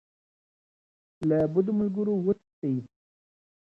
له 1.27 1.37
بدو 1.53 1.71
ملګرو 1.79 2.13
وتښتئ. 2.25 2.75